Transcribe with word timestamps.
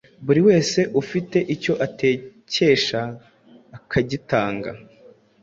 Buri 0.25 0.41
wese 0.47 0.79
ufite 1.01 1.37
icyô 1.53 1.73
atekesha 1.85 3.01
akagitanga. 3.77 4.71